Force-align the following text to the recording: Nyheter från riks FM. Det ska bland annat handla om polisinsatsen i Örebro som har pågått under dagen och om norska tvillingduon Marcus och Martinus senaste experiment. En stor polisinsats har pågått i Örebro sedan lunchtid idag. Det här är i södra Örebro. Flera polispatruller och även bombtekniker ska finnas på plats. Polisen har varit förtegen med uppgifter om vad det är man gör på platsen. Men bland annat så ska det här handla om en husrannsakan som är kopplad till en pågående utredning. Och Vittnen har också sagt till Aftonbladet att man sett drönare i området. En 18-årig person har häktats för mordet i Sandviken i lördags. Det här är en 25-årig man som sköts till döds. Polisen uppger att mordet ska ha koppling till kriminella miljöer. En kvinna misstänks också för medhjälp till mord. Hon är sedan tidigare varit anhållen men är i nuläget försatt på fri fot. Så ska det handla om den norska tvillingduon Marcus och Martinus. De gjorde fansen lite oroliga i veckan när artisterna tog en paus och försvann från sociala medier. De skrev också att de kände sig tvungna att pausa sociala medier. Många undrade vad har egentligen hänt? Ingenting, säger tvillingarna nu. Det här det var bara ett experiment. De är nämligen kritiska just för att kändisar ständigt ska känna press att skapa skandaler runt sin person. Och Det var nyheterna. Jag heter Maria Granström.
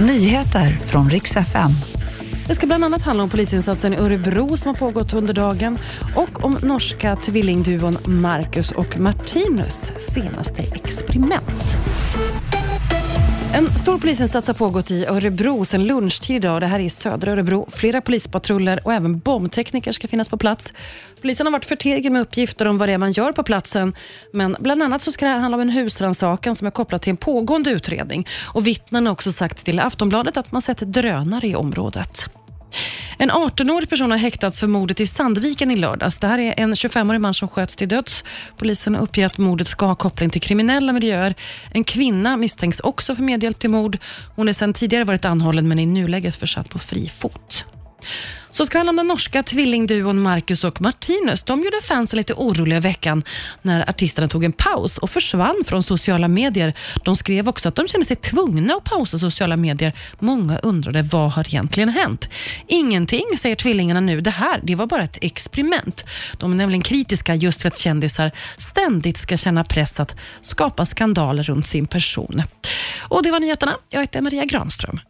Nyheter 0.00 0.70
från 0.70 1.10
riks 1.10 1.36
FM. 1.36 1.70
Det 2.46 2.54
ska 2.54 2.66
bland 2.66 2.84
annat 2.84 3.02
handla 3.02 3.22
om 3.22 3.30
polisinsatsen 3.30 3.92
i 3.94 3.96
Örebro 3.96 4.56
som 4.56 4.68
har 4.68 4.74
pågått 4.74 5.14
under 5.14 5.32
dagen 5.34 5.78
och 6.16 6.44
om 6.44 6.58
norska 6.62 7.16
tvillingduon 7.16 7.98
Marcus 8.04 8.72
och 8.72 8.98
Martinus 8.98 9.92
senaste 9.98 10.62
experiment. 10.62 11.78
En 13.54 13.66
stor 13.66 13.98
polisinsats 13.98 14.46
har 14.46 14.54
pågått 14.54 14.90
i 14.90 15.06
Örebro 15.06 15.64
sedan 15.64 15.84
lunchtid 15.84 16.36
idag. 16.36 16.60
Det 16.60 16.66
här 16.66 16.78
är 16.78 16.84
i 16.84 16.90
södra 16.90 17.32
Örebro. 17.32 17.68
Flera 17.70 18.00
polispatruller 18.00 18.80
och 18.84 18.92
även 18.92 19.18
bombtekniker 19.18 19.92
ska 19.92 20.08
finnas 20.08 20.28
på 20.28 20.36
plats. 20.36 20.72
Polisen 21.20 21.46
har 21.46 21.52
varit 21.52 21.64
förtegen 21.64 22.12
med 22.12 22.22
uppgifter 22.22 22.66
om 22.66 22.78
vad 22.78 22.88
det 22.88 22.92
är 22.92 22.98
man 22.98 23.12
gör 23.12 23.32
på 23.32 23.42
platsen. 23.42 23.94
Men 24.32 24.56
bland 24.60 24.82
annat 24.82 25.02
så 25.02 25.12
ska 25.12 25.24
det 25.24 25.32
här 25.32 25.38
handla 25.38 25.56
om 25.56 25.60
en 25.60 25.70
husrannsakan 25.70 26.56
som 26.56 26.66
är 26.66 26.70
kopplad 26.70 27.02
till 27.02 27.10
en 27.10 27.16
pågående 27.16 27.70
utredning. 27.70 28.26
Och 28.54 28.66
Vittnen 28.66 29.06
har 29.06 29.12
också 29.12 29.32
sagt 29.32 29.64
till 29.64 29.80
Aftonbladet 29.80 30.36
att 30.36 30.52
man 30.52 30.62
sett 30.62 30.78
drönare 30.78 31.46
i 31.46 31.54
området. 31.54 32.30
En 33.20 33.30
18-årig 33.30 33.88
person 33.88 34.10
har 34.10 34.18
häktats 34.18 34.60
för 34.60 34.66
mordet 34.66 35.00
i 35.00 35.06
Sandviken 35.06 35.70
i 35.70 35.76
lördags. 35.76 36.18
Det 36.18 36.26
här 36.26 36.38
är 36.38 36.54
en 36.56 36.74
25-årig 36.74 37.20
man 37.20 37.34
som 37.34 37.48
sköts 37.48 37.76
till 37.76 37.88
döds. 37.88 38.24
Polisen 38.56 38.96
uppger 38.96 39.26
att 39.26 39.38
mordet 39.38 39.66
ska 39.66 39.86
ha 39.86 39.94
koppling 39.94 40.30
till 40.30 40.40
kriminella 40.40 40.92
miljöer. 40.92 41.34
En 41.70 41.84
kvinna 41.84 42.36
misstänks 42.36 42.80
också 42.80 43.16
för 43.16 43.22
medhjälp 43.22 43.58
till 43.58 43.70
mord. 43.70 43.98
Hon 44.36 44.48
är 44.48 44.52
sedan 44.52 44.72
tidigare 44.72 45.04
varit 45.04 45.24
anhållen 45.24 45.68
men 45.68 45.78
är 45.78 45.82
i 45.82 45.86
nuläget 45.86 46.36
försatt 46.36 46.70
på 46.70 46.78
fri 46.78 47.08
fot. 47.08 47.64
Så 48.50 48.66
ska 48.66 48.72
det 48.72 48.78
handla 48.78 48.90
om 48.90 48.96
den 48.96 49.06
norska 49.06 49.42
tvillingduon 49.42 50.22
Marcus 50.22 50.64
och 50.64 50.80
Martinus. 50.80 51.42
De 51.42 51.62
gjorde 51.62 51.80
fansen 51.82 52.16
lite 52.16 52.34
oroliga 52.34 52.76
i 52.76 52.80
veckan 52.80 53.22
när 53.62 53.90
artisterna 53.90 54.28
tog 54.28 54.44
en 54.44 54.52
paus 54.52 54.98
och 54.98 55.10
försvann 55.10 55.62
från 55.66 55.82
sociala 55.82 56.28
medier. 56.28 56.74
De 57.04 57.16
skrev 57.16 57.48
också 57.48 57.68
att 57.68 57.74
de 57.74 57.88
kände 57.88 58.06
sig 58.06 58.16
tvungna 58.16 58.74
att 58.74 58.84
pausa 58.84 59.18
sociala 59.18 59.56
medier. 59.56 59.92
Många 60.18 60.58
undrade 60.58 61.02
vad 61.02 61.30
har 61.30 61.48
egentligen 61.48 61.88
hänt? 61.88 62.28
Ingenting, 62.66 63.24
säger 63.38 63.56
tvillingarna 63.56 64.00
nu. 64.00 64.20
Det 64.20 64.30
här 64.30 64.60
det 64.62 64.74
var 64.74 64.86
bara 64.86 65.02
ett 65.02 65.18
experiment. 65.20 66.04
De 66.38 66.52
är 66.52 66.56
nämligen 66.56 66.82
kritiska 66.82 67.34
just 67.34 67.62
för 67.62 67.68
att 67.68 67.78
kändisar 67.78 68.32
ständigt 68.58 69.18
ska 69.18 69.36
känna 69.36 69.64
press 69.64 70.00
att 70.00 70.14
skapa 70.40 70.86
skandaler 70.86 71.42
runt 71.42 71.66
sin 71.66 71.86
person. 71.86 72.42
Och 72.98 73.22
Det 73.22 73.30
var 73.30 73.40
nyheterna. 73.40 73.76
Jag 73.90 74.00
heter 74.00 74.20
Maria 74.20 74.44
Granström. 74.44 75.00